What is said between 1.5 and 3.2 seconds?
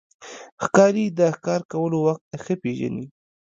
کولو وخت ښه پېژني.